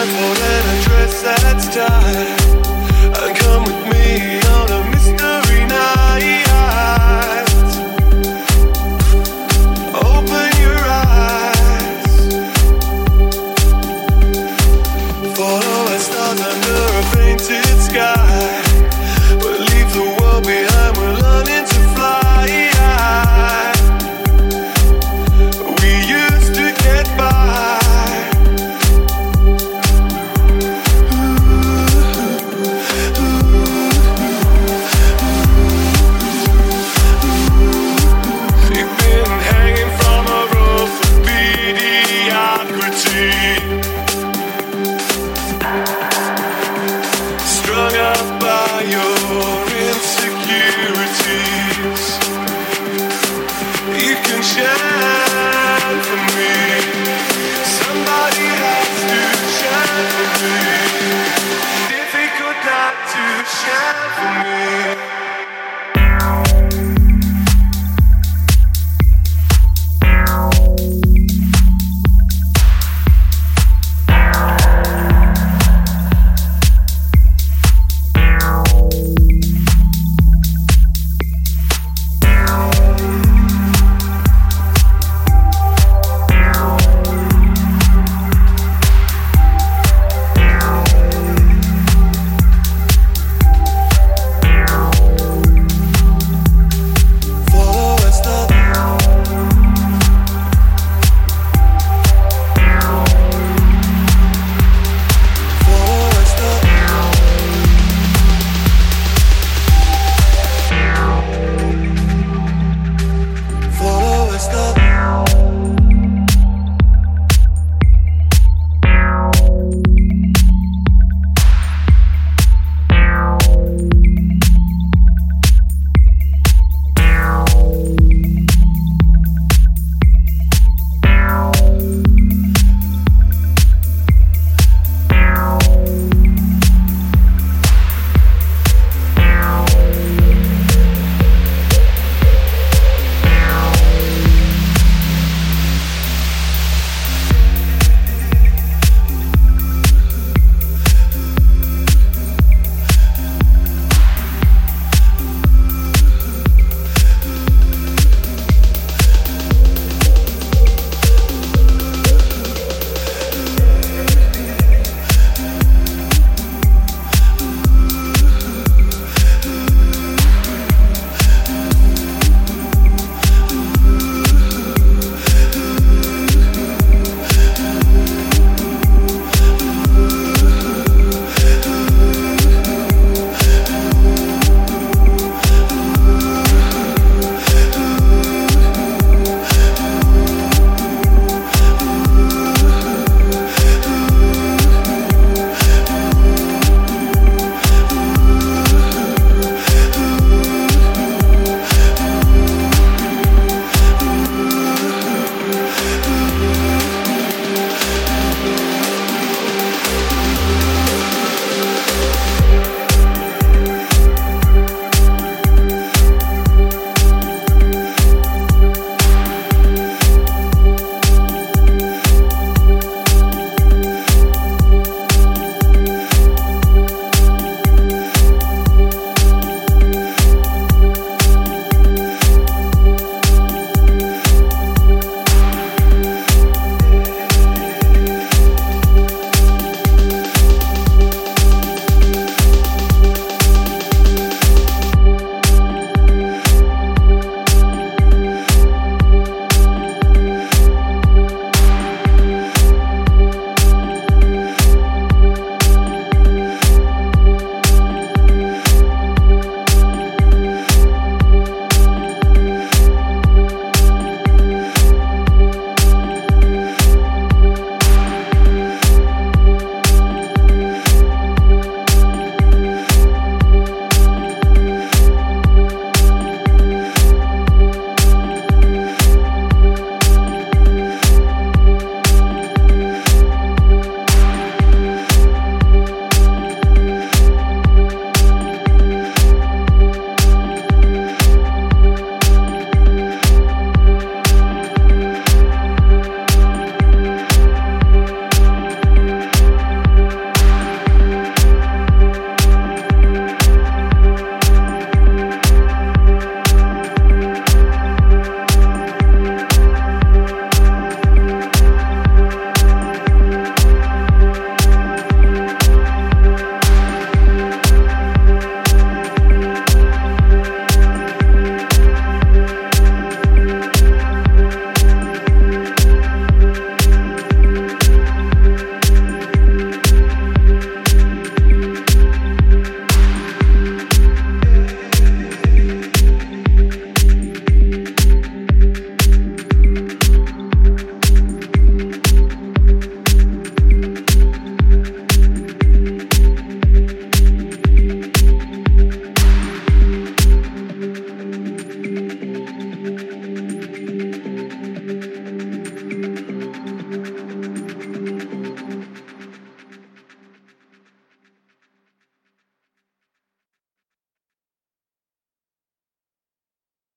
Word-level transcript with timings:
For 0.00 0.06
a 0.06 0.82
drift 0.82 1.22
that's 1.22 1.74
done. 1.74 2.39